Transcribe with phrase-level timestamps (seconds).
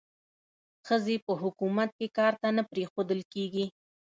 [0.87, 3.65] ښځې په حکومت کې کار ته نه پریښودل کېږي.